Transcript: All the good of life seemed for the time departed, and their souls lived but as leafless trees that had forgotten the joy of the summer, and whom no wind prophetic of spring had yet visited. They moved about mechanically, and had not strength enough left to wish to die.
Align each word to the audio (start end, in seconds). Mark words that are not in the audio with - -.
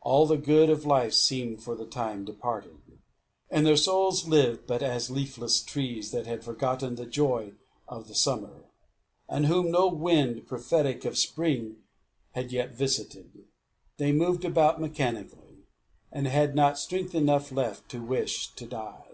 All 0.00 0.26
the 0.28 0.36
good 0.36 0.70
of 0.70 0.86
life 0.86 1.12
seemed 1.12 1.60
for 1.60 1.74
the 1.74 1.86
time 1.88 2.24
departed, 2.24 3.00
and 3.50 3.66
their 3.66 3.76
souls 3.76 4.28
lived 4.28 4.64
but 4.68 4.80
as 4.80 5.10
leafless 5.10 5.60
trees 5.60 6.12
that 6.12 6.24
had 6.24 6.44
forgotten 6.44 6.94
the 6.94 7.04
joy 7.04 7.54
of 7.88 8.06
the 8.06 8.14
summer, 8.14 8.66
and 9.28 9.46
whom 9.46 9.72
no 9.72 9.88
wind 9.88 10.46
prophetic 10.46 11.04
of 11.04 11.18
spring 11.18 11.78
had 12.30 12.52
yet 12.52 12.76
visited. 12.76 13.44
They 13.96 14.12
moved 14.12 14.44
about 14.44 14.80
mechanically, 14.80 15.66
and 16.12 16.28
had 16.28 16.54
not 16.54 16.78
strength 16.78 17.12
enough 17.12 17.50
left 17.50 17.88
to 17.88 18.00
wish 18.00 18.52
to 18.54 18.66
die. 18.66 19.08